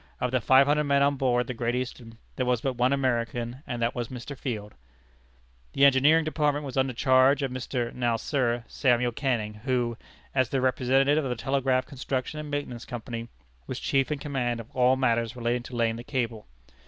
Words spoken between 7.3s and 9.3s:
of Mr. (now Sir) Samuel